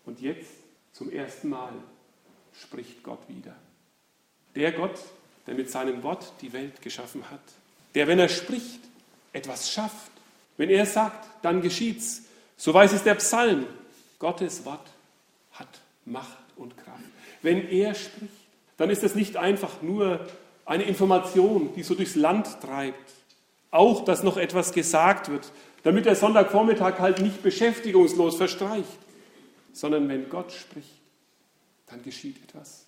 Und 0.06 0.22
jetzt 0.22 0.48
zum 0.92 1.12
ersten 1.12 1.50
Mal 1.50 1.72
spricht 2.54 3.02
Gott 3.02 3.20
wieder. 3.28 3.54
Der 4.54 4.72
Gott, 4.72 4.98
der 5.46 5.54
mit 5.54 5.70
seinem 5.70 6.02
Wort 6.02 6.32
die 6.40 6.52
Welt 6.52 6.82
geschaffen 6.82 7.30
hat. 7.30 7.40
Der, 7.94 8.06
wenn 8.06 8.18
er 8.18 8.28
spricht, 8.28 8.80
etwas 9.32 9.70
schafft. 9.70 10.10
Wenn 10.56 10.70
er 10.70 10.86
sagt, 10.86 11.26
dann 11.42 11.62
geschieht's. 11.62 12.22
So 12.56 12.74
weiß 12.74 12.92
es 12.92 13.02
der 13.02 13.14
Psalm. 13.16 13.66
Gottes 14.18 14.64
Wort 14.64 14.86
hat 15.52 15.68
Macht 16.04 16.36
und 16.56 16.76
Kraft. 16.76 17.00
Wenn 17.42 17.68
er 17.68 17.94
spricht, 17.94 18.32
dann 18.76 18.90
ist 18.90 19.02
es 19.02 19.14
nicht 19.14 19.36
einfach 19.36 19.82
nur 19.82 20.26
eine 20.66 20.84
Information, 20.84 21.72
die 21.74 21.82
so 21.82 21.94
durchs 21.94 22.14
Land 22.14 22.60
treibt. 22.60 23.12
Auch, 23.70 24.04
dass 24.04 24.22
noch 24.22 24.36
etwas 24.36 24.72
gesagt 24.72 25.30
wird, 25.30 25.50
damit 25.82 26.06
der 26.06 26.16
Sonntagvormittag 26.16 26.98
halt 26.98 27.20
nicht 27.20 27.42
beschäftigungslos 27.42 28.36
verstreicht, 28.36 28.98
sondern 29.72 30.08
wenn 30.08 30.28
Gott 30.28 30.52
spricht, 30.52 31.00
dann 31.86 32.02
geschieht 32.02 32.42
etwas. 32.42 32.86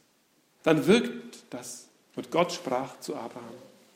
Dann 0.62 0.86
wirkt 0.86 1.44
das. 1.50 1.88
Und 2.14 2.30
Gott 2.30 2.52
sprach 2.52 3.00
zu 3.00 3.16
Abraham. 3.16 3.54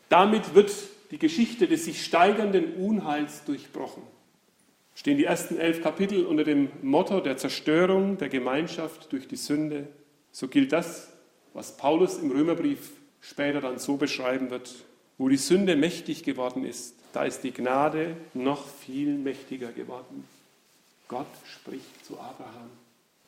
Damit 0.08 0.54
wird 0.54 0.73
die 1.11 1.18
Geschichte 1.18 1.68
des 1.68 1.85
sich 1.85 2.04
steigernden 2.04 2.75
Unheils 2.75 3.44
durchbrochen. 3.44 4.02
Stehen 4.94 5.18
die 5.18 5.25
ersten 5.25 5.58
elf 5.58 5.82
Kapitel 5.82 6.25
unter 6.25 6.44
dem 6.44 6.70
Motto 6.82 7.20
der 7.20 7.37
Zerstörung 7.37 8.16
der 8.16 8.30
Gemeinschaft 8.30 9.12
durch 9.12 9.28
die 9.28 9.37
Sünde, 9.37 9.88
so 10.32 10.49
gilt 10.49 10.73
das, 10.73 11.12
was 11.52 11.76
Paulus 11.76 12.18
im 12.18 12.30
Römerbrief 12.30 12.92
später 13.20 13.61
dann 13.61 13.78
so 13.78 13.96
beschreiben 13.96 14.50
wird. 14.50 14.75
Wo 15.18 15.28
die 15.28 15.37
Sünde 15.37 15.76
mächtig 15.76 16.25
geworden 16.25 16.64
ist, 16.64 16.94
da 17.12 17.25
ist 17.25 17.42
die 17.42 17.52
Gnade 17.52 18.16
noch 18.35 18.66
viel 18.66 19.16
mächtiger 19.16 19.73
geworden. 19.73 20.28
Gott 21.08 21.26
spricht 21.44 22.04
zu 22.04 22.18
Abraham. 22.18 22.70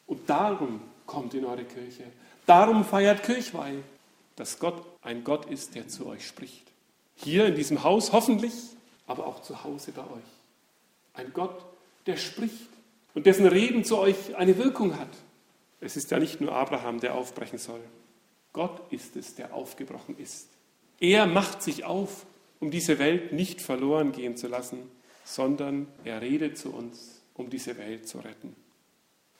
Und 0.07 0.29
darum 0.29 0.81
kommt 1.07 1.35
in 1.35 1.45
eure 1.45 1.65
Kirche. 1.65 2.05
Darum 2.49 2.83
feiert 2.83 3.25
Kirchweih, 3.25 3.83
dass 4.35 4.59
Gott 4.59 4.83
ein 5.03 5.23
Gott 5.23 5.45
ist, 5.51 5.75
der 5.75 5.87
zu 5.87 6.07
euch 6.07 6.27
spricht. 6.27 6.65
Hier 7.15 7.45
in 7.45 7.55
diesem 7.55 7.85
Haus 7.85 8.13
hoffentlich, 8.13 8.55
aber 9.07 9.27
auch 9.27 9.43
zu 9.43 9.65
Hause 9.65 9.93
bei 9.93 10.01
euch. 10.01 10.31
Ein 11.13 11.35
Gott, 11.35 11.63
der 12.07 12.17
spricht 12.17 12.71
und 13.13 13.27
dessen 13.27 13.47
Reden 13.47 13.85
zu 13.85 13.99
euch 13.99 14.35
eine 14.35 14.57
Wirkung 14.57 14.99
hat. 14.99 15.11
Es 15.83 15.99
ist 15.99 16.11
ja 16.11 16.19
nicht 16.19 16.41
nur 16.41 16.55
Abraham, 16.55 17.01
der 17.01 17.17
aufbrechen 17.17 17.59
soll. 17.59 17.83
Gott 18.55 18.81
ist 18.91 19.17
es, 19.17 19.35
der 19.35 19.53
aufgebrochen 19.53 20.17
ist. 20.17 20.49
Er 21.01 21.27
macht 21.27 21.63
sich 21.63 21.85
auf, 21.85 22.25
um 22.61 22.71
diese 22.71 22.99
Welt 22.99 23.35
nicht 23.35 23.61
verloren 23.61 24.11
gehen 24.11 24.39
zu 24.39 24.49
lassen, 24.49 24.91
sondern 25.23 25.87
er 26.03 26.23
redet 26.23 26.57
zu 26.57 26.73
uns, 26.73 27.21
um 27.35 27.51
diese 27.51 27.77
Welt 27.77 28.09
zu 28.09 28.21
retten. 28.21 28.57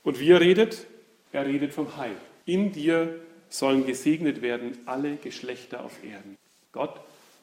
Und 0.03 0.21
wie 0.21 0.31
er 0.31 0.43
redet? 0.43 0.87
Er 1.33 1.47
redet 1.47 1.73
vom 1.73 1.97
Heil. 1.97 2.15
In 2.49 2.73
dir 2.73 3.21
sollen 3.51 3.85
gesegnet 3.85 4.41
werden 4.41 4.79
alle 4.87 5.17
Geschlechter 5.17 5.85
auf 5.85 6.03
Erden. 6.03 6.39
Gott 6.73 6.99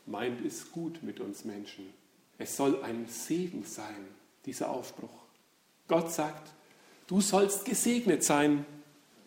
meint 0.08 0.44
es 0.44 0.72
gut 0.72 1.04
mit 1.04 1.20
uns 1.20 1.46
Menschen. 1.46 1.86
Es 2.40 2.58
soll 2.58 2.82
ein 2.82 3.06
Segen 3.08 3.64
sein, 3.66 4.08
dieser 4.48 4.72
Aufbruch. 4.72 5.14
Gott 5.88 6.12
sagt, 6.12 6.50
du 7.06 7.22
sollst 7.22 7.66
gesegnet 7.66 8.24
sein 8.24 8.66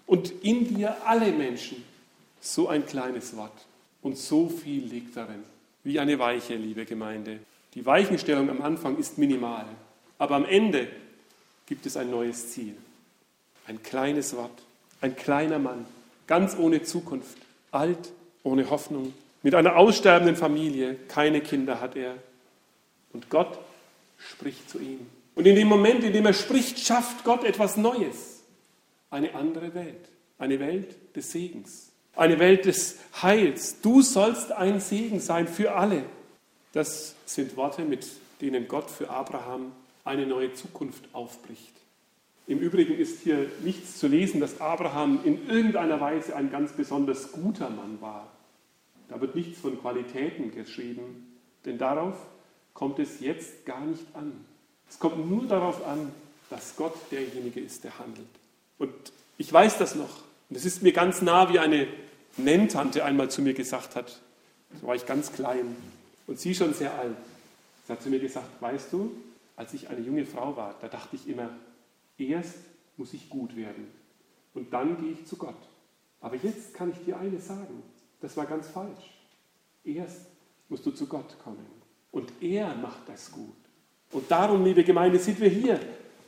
und 0.05 0.33
in 0.43 0.67
dir 0.67 0.97
alle 1.07 1.31
Menschen. 1.31 1.85
So 2.41 2.67
ein 2.67 2.85
kleines 2.85 3.37
Wort 3.37 3.67
und 4.03 4.19
so 4.19 4.49
viel 4.49 4.83
liegt 4.83 5.17
darin. 5.17 5.45
Wie 5.85 6.01
eine 6.01 6.19
Weiche, 6.19 6.57
liebe 6.57 6.87
Gemeinde. 6.87 7.39
Die 7.75 7.87
Weichenstellung 7.87 8.51
am 8.51 8.63
Anfang 8.63 8.99
ist 8.99 9.17
minimal, 9.17 9.67
aber 10.19 10.35
am 10.35 10.45
Ende 10.45 10.89
gibt 11.67 11.87
es 11.87 11.97
ein 11.97 12.11
neues 12.11 12.51
Ziel. 12.51 12.75
Ein 13.69 13.81
kleines 13.81 14.35
Wort, 14.35 14.63
ein 15.01 15.17
kleiner 15.17 15.59
Mann, 15.59 15.87
ganz 16.27 16.57
ohne 16.57 16.83
Zukunft, 16.83 17.39
alt, 17.71 18.13
ohne 18.43 18.71
Hoffnung, 18.71 19.13
mit 19.43 19.55
einer 19.55 19.77
aussterbenden 19.77 20.37
Familie, 20.37 20.97
keine 21.09 21.41
Kinder 21.41 21.81
hat 21.81 21.97
er. 21.97 22.15
Und 23.13 23.31
Gott 23.31 23.59
spricht 24.19 24.69
zu 24.69 24.79
ihm. 24.79 25.07
Und 25.35 25.47
in 25.47 25.55
dem 25.55 25.69
Moment, 25.69 26.03
in 26.03 26.13
dem 26.13 26.27
er 26.27 26.33
spricht, 26.33 26.81
schafft 26.81 27.25
Gott 27.25 27.45
etwas 27.45 27.77
Neues. 27.77 28.43
Eine 29.11 29.35
andere 29.35 29.75
Welt. 29.75 30.09
Eine 30.39 30.59
Welt 30.59 30.97
des 31.15 31.31
Segens. 31.31 31.91
Eine 32.17 32.41
Welt 32.41 32.65
des 32.65 32.97
Heils. 33.23 33.81
Du 33.81 34.03
sollst 34.03 34.51
ein 34.51 34.81
Segen 34.81 35.21
sein 35.21 35.47
für 35.47 35.75
alle. 35.75 36.03
Das 36.73 37.15
sind 37.25 37.57
Worte, 37.57 37.83
mit 37.83 38.07
denen 38.41 38.67
Gott 38.67 38.91
für 38.91 39.09
Abraham 39.09 39.73
eine 40.05 40.27
neue 40.27 40.53
Zukunft 40.55 41.05
aufbricht. 41.13 41.73
Im 42.49 42.61
Übrigen 42.61 42.95
ist 42.99 43.21
hier 43.21 43.51
nichts 43.63 43.99
zu 43.99 44.09
lesen, 44.09 44.41
dass 44.41 44.59
Abraham 44.59 45.21
in 45.23 45.49
irgendeiner 45.51 46.01
Weise 46.01 46.35
ein 46.35 46.51
ganz 46.51 46.73
besonders 46.73 47.31
guter 47.33 47.69
Mann 47.69 47.99
war. 48.01 48.27
Da 49.11 49.21
wird 49.21 49.35
nichts 49.35 49.61
von 49.61 49.79
Qualitäten 49.79 50.51
geschrieben, 50.51 51.37
denn 51.67 51.77
darauf 51.77 52.15
kommt 52.73 52.99
es 53.01 53.21
jetzt 53.21 53.67
gar 53.67 53.85
nicht 53.85 54.05
an. 54.15 54.33
Es 54.89 54.99
kommt 54.99 55.29
nur 55.29 55.47
darauf 55.47 55.87
an, 55.87 56.11
dass 56.49 56.75
Gott 56.75 56.95
derjenige 57.11 57.61
ist, 57.61 57.85
der 57.85 57.99
handelt. 57.99 58.27
Und 58.79 58.95
ich 59.37 59.53
weiß 59.53 59.77
das 59.77 59.95
noch. 59.95 60.23
Und 60.49 60.57
es 60.57 60.65
ist 60.65 60.83
mir 60.83 60.93
ganz 60.93 61.21
nah, 61.21 61.53
wie 61.53 61.59
eine 61.59 61.87
Nenntante 62.39 63.05
einmal 63.05 63.31
zu 63.31 63.43
mir 63.43 63.53
gesagt 63.53 63.95
hat. 63.95 64.23
Da 64.81 64.87
war 64.87 64.95
ich 64.95 65.05
ganz 65.05 65.35
klein 65.35 65.77
und 66.27 66.41
sie 66.41 66.55
schon 66.55 66.73
sehr 66.73 66.95
alt. 66.99 67.17
Sie 67.87 67.93
hat 67.93 68.03
zu 68.03 68.09
mir 68.09 68.21
gesagt, 68.21 68.49
weißt 68.63 68.91
du, 68.91 69.13
als 69.55 69.75
ich 69.75 69.91
eine 69.91 70.01
junge 70.01 70.25
Frau 70.25 70.57
war, 70.57 70.77
da 70.81 70.89
dachte 70.89 71.15
ich 71.15 71.29
immer, 71.29 71.51
Erst 72.19 72.59
muss 72.97 73.15
ich 73.15 73.31
gut 73.31 73.57
werden 73.57 73.87
und 74.55 74.73
dann 74.73 75.01
gehe 75.01 75.13
ich 75.13 75.25
zu 75.25 75.37
Gott. 75.37 75.57
Aber 76.21 76.37
jetzt 76.37 76.75
kann 76.75 76.91
ich 76.91 77.05
dir 77.05 77.19
eines 77.19 77.47
sagen, 77.47 77.83
das 78.21 78.37
war 78.37 78.47
ganz 78.47 78.67
falsch. 78.69 79.15
Erst 79.85 80.27
musst 80.69 80.85
du 80.85 80.91
zu 80.91 81.07
Gott 81.07 81.37
kommen 81.43 81.65
und 82.11 82.33
er 82.41 82.75
macht 82.75 83.09
das 83.09 83.31
gut. 83.31 83.55
Und 84.13 84.31
darum, 84.31 84.65
liebe 84.65 84.85
Gemeinde, 84.85 85.19
sind 85.19 85.41
wir 85.41 85.49
hier. 85.49 85.79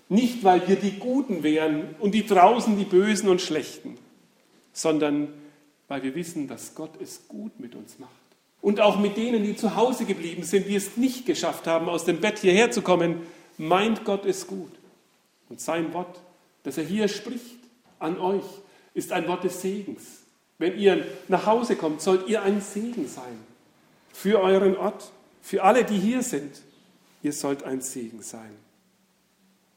Nicht, 0.09 0.45
weil 0.45 0.67
wir 0.69 0.77
die 0.77 0.99
Guten 0.99 1.43
wären 1.43 1.95
und 1.99 2.15
die 2.15 2.27
draußen 2.27 2.77
die 2.77 2.85
Bösen 2.85 3.29
und 3.29 3.41
Schlechten, 3.41 3.97
sondern 4.73 5.29
weil 5.89 6.03
wir 6.03 6.15
wissen, 6.15 6.49
dass 6.49 6.75
Gott 6.75 7.01
es 7.01 7.27
gut 7.29 7.59
mit 7.59 7.75
uns 7.75 7.99
macht. 7.99 8.11
Und 8.61 8.81
auch 8.81 8.99
mit 8.99 9.17
denen, 9.17 9.43
die 9.43 9.57
zu 9.57 9.77
Hause 9.77 10.05
geblieben 10.05 10.43
sind, 10.43 10.69
die 10.69 10.75
es 10.75 10.97
nicht 10.97 11.27
geschafft 11.27 11.67
haben, 11.67 11.89
aus 11.89 12.05
dem 12.05 12.21
Bett 12.21 12.39
hierher 12.39 12.71
zu 12.71 12.83
kommen, 12.83 13.23
meint 13.57 14.05
Gott 14.05 14.27
es 14.27 14.47
gut. 14.47 14.80
Und 15.51 15.61
sein 15.61 15.93
Wort, 15.93 16.21
das 16.63 16.79
er 16.79 16.85
hier 16.85 17.09
spricht 17.09 17.59
an 17.99 18.19
euch, 18.19 18.45
ist 18.95 19.13
ein 19.13 19.29
Wort 19.29 19.45
des 19.45 19.61
Segens. 19.61 20.23
Wenn 20.57 20.79
ihr 20.79 21.07
nach 21.29 21.45
Hause 21.45 21.77
kommt, 21.77 22.01
sollt 22.01 22.29
ihr 22.29 22.43
ein 22.43 22.61
Segen 22.61 23.07
sein. 23.07 23.39
Für 24.13 24.41
euren 24.41 24.77
Ort, 24.77 25.11
für 25.43 25.63
alle, 25.63 25.85
die 25.85 25.99
hier 25.99 26.23
sind. 26.23 26.63
Ihr 27.23 27.33
sollt 27.33 27.65
ein 27.65 27.81
Segen 27.81 28.23
sein. 28.23 28.57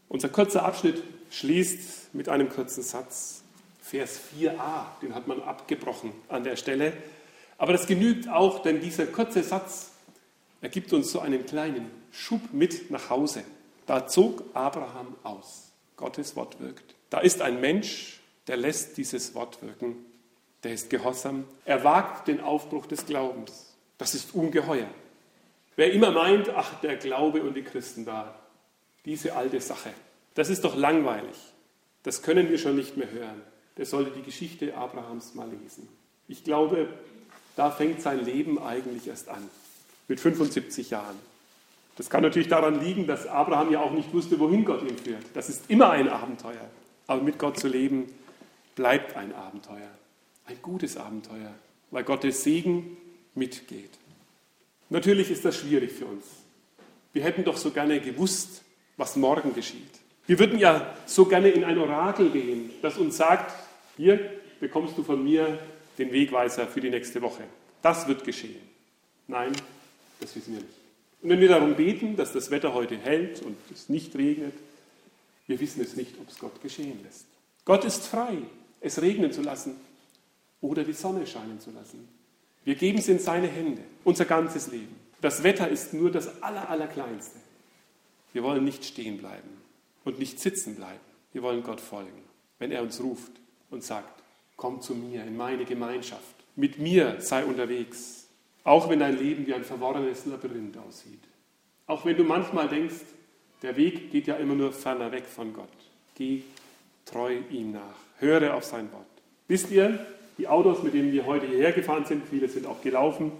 Unser 0.10 0.30
kurzer 0.30 0.63
Abschnitt 0.63 1.03
schließt 1.32 2.13
mit 2.13 2.30
einem 2.30 2.50
kurzen 2.50 2.84
Satz. 2.84 3.44
Vers 3.82 4.20
4a, 4.38 4.86
den 5.01 5.15
hat 5.15 5.27
man 5.27 5.42
abgebrochen 5.42 6.12
an 6.30 6.44
der 6.44 6.56
Stelle. 6.56 6.94
Aber 7.58 7.74
das 7.74 7.88
genügt 7.88 8.30
auch, 8.30 8.62
denn 8.62 8.80
dieser 8.80 9.06
kurze 9.06 9.44
Satz 9.44 9.92
ergibt 10.62 10.94
uns 10.94 11.12
so 11.12 11.20
einen 11.20 11.46
kleinen 11.46 11.89
Schub 12.12 12.42
mit 12.53 12.92
nach 12.92 13.10
Hause. 13.10 13.44
Da 13.86 14.08
zog 14.08 14.44
Abraham 14.54 15.16
aus. 15.24 15.72
Gottes 15.98 16.36
Wort 16.36 16.60
wirkt. 16.60 16.96
Da 17.10 17.20
ist 17.20 17.42
ein 17.42 17.62
Mensch, 17.62 18.22
der 18.48 18.58
lässt 18.58 18.98
dieses 18.98 19.36
Wort 19.36 19.62
wirken. 19.62 20.06
Der 20.63 20.74
ist 20.74 20.90
gehorsam. 20.90 21.46
Er 21.66 21.84
wagt 21.84 22.28
den 22.28 22.42
Aufbruch 22.42 22.86
des 22.86 23.06
Glaubens. 23.06 23.74
Das 23.98 24.16
ist 24.16 24.34
ungeheuer. 24.34 24.90
Wer 25.75 25.92
immer 25.92 26.12
meint, 26.12 26.50
ach, 26.50 26.80
der 26.82 26.98
Glaube 26.98 27.44
und 27.44 27.56
die 27.56 27.63
Christen 27.63 28.06
da, 28.06 28.36
diese 29.06 29.36
alte 29.36 29.60
Sache, 29.60 29.92
das 30.36 30.50
ist 30.50 30.63
doch 30.63 30.75
langweilig. 30.75 31.36
Das 32.04 32.22
können 32.22 32.50
wir 32.50 32.58
schon 32.58 32.75
nicht 32.75 32.98
mehr 32.98 33.12
hören. 33.12 33.42
Der 33.78 33.86
sollte 33.86 34.12
die 34.12 34.22
Geschichte 34.22 34.75
Abrahams 34.75 35.34
mal 35.36 35.50
lesen. 35.50 35.88
Ich 36.28 36.44
glaube, 36.44 36.90
da 37.56 37.72
fängt 37.72 38.02
sein 38.02 38.24
Leben 38.24 38.62
eigentlich 38.62 39.08
erst 39.08 39.30
an, 39.30 39.50
mit 40.08 40.20
75 40.20 40.90
Jahren. 40.90 41.18
Das 41.96 42.10
kann 42.10 42.24
natürlich 42.24 42.48
daran 42.48 42.84
liegen, 42.84 43.06
dass 43.06 43.28
Abraham 43.28 43.72
ja 43.72 43.82
auch 43.82 43.92
nicht 43.92 44.14
wusste, 44.14 44.40
wohin 44.40 44.66
Gott 44.66 44.82
ihn 44.82 44.98
führt. 44.98 45.24
Das 45.34 45.50
ist 45.50 45.70
immer 45.70 45.92
ein 45.92 46.10
Abenteuer. 46.10 46.70
Aber 47.06 47.22
mit 47.22 47.38
Gott 47.38 47.60
zu 47.60 47.68
leben, 47.68 48.08
bleibt 48.76 49.16
ein 49.16 49.34
Abenteuer. 49.34 49.92
Ein 50.46 50.58
gutes 50.62 50.98
Abenteuer, 50.98 51.54
weil 51.92 52.04
Gottes 52.04 52.44
Segen 52.44 52.98
mitgeht. 53.36 53.92
Natürlich 54.90 55.32
ist 55.32 55.46
das 55.46 55.58
schwierig 55.58 55.92
für 55.92 56.06
uns. 56.06 56.26
Wir 57.14 57.24
hätten 57.24 57.44
doch 57.44 57.58
so 57.58 57.72
gerne 57.72 58.00
gewusst, 58.00 58.64
was 58.98 59.16
morgen 59.16 59.54
geschieht. 59.54 60.00
Wir 60.26 60.40
würden 60.40 60.58
ja 60.58 60.96
so 61.06 61.26
gerne 61.26 61.50
in 61.50 61.64
ein 61.64 61.78
Orakel 61.78 62.30
gehen, 62.30 62.72
das 62.82 62.98
uns 62.98 63.18
sagt, 63.18 63.54
hier 63.98 64.20
bekommst 64.60 64.98
du 64.98 65.04
von 65.04 65.24
mir 65.24 65.60
den 65.98 66.12
Wegweiser 66.12 66.68
für 66.68 66.82
die 66.82 66.90
nächste 66.90 67.22
Woche. 67.22 67.44
Das 67.82 68.08
wird 68.08 68.24
geschehen. 68.24 68.62
Nein, 69.28 69.52
das 70.20 70.36
wissen 70.36 70.54
wir 70.54 70.62
nicht. 70.62 70.83
Und 71.24 71.30
wenn 71.30 71.39
wir 71.39 71.48
darum 71.48 71.75
beten, 71.75 72.15
dass 72.15 72.34
das 72.34 72.51
Wetter 72.51 72.74
heute 72.74 72.98
hält 72.98 73.42
und 73.42 73.58
es 73.74 73.89
nicht 73.89 74.15
regnet, 74.15 74.53
wir 75.48 75.60
wissen 75.60 75.82
es 75.82 75.96
nicht, 75.96 76.20
ob 76.20 76.30
es 76.30 76.38
Gott 76.38 76.62
geschehen 76.62 77.00
lässt. 77.03 77.25
Gott 77.65 77.86
ist 77.86 78.06
frei, 78.06 78.38
es 78.82 79.01
regnen 79.01 79.32
zu 79.32 79.42
lassen 79.42 79.75
oder 80.62 80.84
die 80.84 80.94
Sonne 80.94 81.25
scheinen 81.25 81.60
zu 81.60 81.72
lassen. 81.72 82.08
Wir 82.65 82.75
geben 82.75 83.00
es 83.00 83.08
in 83.08 83.20
seine 83.20 83.48
Hände, 83.48 83.82
unser 84.03 84.25
ganzes 84.25 84.68
Leben. 84.68 84.96
Das 85.22 85.44
Wetter 85.44 85.70
ist 85.70 85.94
nur 85.94 86.12
das 86.12 86.44
Aller, 86.44 86.70
Allerkleinste. 86.70 87.39
Wir 88.34 88.44
wollen 88.44 88.63
nicht 88.63 88.86
stehen 88.86 89.18
bleiben 89.18 89.50
und 90.03 90.20
nicht 90.20 90.39
sitzen 90.39 90.75
bleiben. 90.75 91.00
Wir 91.32 91.42
wollen 91.42 91.63
Gott 91.63 91.82
folgen, 91.82 92.24
wenn 92.60 92.72
er 92.72 92.82
uns 92.82 93.01
ruft 93.01 93.32
und 93.70 93.84
sagt, 93.84 94.24
Komm 94.56 94.82
zu 94.82 94.96
mir 94.96 95.24
in 95.24 95.36
meine 95.36 95.65
Gemeinschaft. 95.65 96.36
Mit 96.56 96.77
mir 96.77 97.18
sei 97.20 97.44
unterwegs. 97.44 98.23
Auch 98.63 98.89
wenn 98.89 99.00
dein 99.00 99.17
Leben 99.17 99.46
wie 99.46 99.53
ein 99.53 99.63
verworrenes 99.63 100.25
Labyrinth 100.25 100.77
aussieht. 100.77 101.24
Auch 101.86 102.05
wenn 102.05 102.15
du 102.15 102.24
manchmal 102.24 102.70
denkst, 102.70 103.01
der 103.62 103.75
Weg 103.75 104.12
geht 104.12 104.27
ja 104.27 104.36
immer 104.36 104.55
nur 104.55 104.72
ferner 104.72 105.12
weg 105.12 105.25
von 105.25 105.53
Gott. 105.53 105.70
Geh 106.15 106.41
treu 107.05 107.38
ihm 107.50 107.74
nach. 107.74 107.96
Höre 108.20 108.53
auf 108.53 108.63
sein 108.63 108.91
Wort. 108.91 109.05
Wisst 109.48 109.72
ihr, 109.72 110.05
die 110.38 110.48
Autos, 110.48 110.82
mit 110.84 110.93
denen 110.93 111.12
wir 111.12 111.25
heute 111.25 111.48
hierher 111.48 111.74
gefahren 111.74 112.05
sind, 112.05 112.24
viele 112.27 112.48
sind 112.48 112.65
auch 112.65 112.82
gelaufen, 112.82 113.32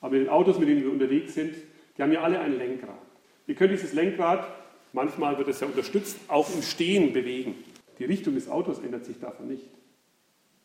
aber 0.00 0.18
die 0.18 0.28
Autos, 0.28 0.58
mit 0.58 0.68
denen 0.68 0.82
wir 0.82 0.90
unterwegs 0.90 1.34
sind, 1.34 1.54
die 1.96 2.02
haben 2.02 2.12
ja 2.12 2.22
alle 2.22 2.40
ein 2.40 2.58
Lenkrad. 2.58 2.98
Ihr 3.46 3.54
könnt 3.54 3.72
dieses 3.72 3.92
Lenkrad, 3.92 4.46
manchmal 4.92 5.38
wird 5.38 5.48
es 5.48 5.60
ja 5.60 5.66
unterstützt, 5.66 6.18
auch 6.28 6.52
im 6.52 6.62
Stehen 6.62 7.12
bewegen. 7.12 7.54
Die 7.98 8.04
Richtung 8.04 8.34
des 8.34 8.48
Autos 8.48 8.78
ändert 8.78 9.04
sich 9.04 9.20
davon 9.20 9.48
nicht. 9.48 9.64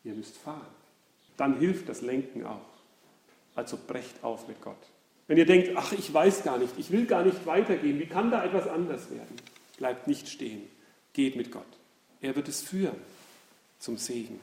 Ihr 0.04 0.14
müsst 0.14 0.36
fahren. 0.36 0.66
Dann 1.36 1.58
hilft 1.58 1.88
das 1.88 2.02
Lenken 2.02 2.44
auch. 2.44 2.79
Also 3.54 3.78
brecht 3.86 4.22
auf 4.22 4.48
mit 4.48 4.60
Gott. 4.62 4.78
Wenn 5.26 5.38
ihr 5.38 5.46
denkt, 5.46 5.72
ach, 5.76 5.92
ich 5.92 6.12
weiß 6.12 6.42
gar 6.42 6.58
nicht, 6.58 6.72
ich 6.78 6.90
will 6.90 7.06
gar 7.06 7.24
nicht 7.24 7.46
weitergehen, 7.46 7.98
wie 8.00 8.06
kann 8.06 8.30
da 8.30 8.44
etwas 8.44 8.66
anders 8.66 9.10
werden? 9.10 9.36
Bleibt 9.76 10.06
nicht 10.06 10.28
stehen. 10.28 10.68
Geht 11.12 11.36
mit 11.36 11.52
Gott. 11.52 11.66
Er 12.20 12.36
wird 12.36 12.48
es 12.48 12.62
führen 12.62 13.00
zum 13.78 13.96
Segen. 13.96 14.40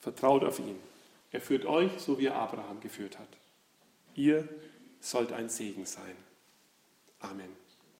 Vertraut 0.00 0.44
auf 0.44 0.58
ihn. 0.58 0.76
Er 1.32 1.40
führt 1.40 1.66
euch, 1.66 1.90
so 1.98 2.18
wie 2.18 2.26
er 2.26 2.36
Abraham 2.36 2.80
geführt 2.80 3.18
hat. 3.18 3.28
Ihr 4.14 4.48
sollt 5.00 5.32
ein 5.32 5.48
Segen 5.48 5.84
sein. 5.84 6.16
Amen. 7.20 7.67